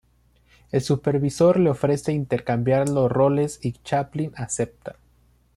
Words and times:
El 0.71 0.81
supervisor 0.81 1.59
le 1.59 1.69
ofrece 1.69 2.11
intercambiar 2.11 2.89
los 2.89 3.07
roles 3.11 3.59
y 3.61 3.73
Chaplin 3.73 4.31
acepta. 4.35 4.95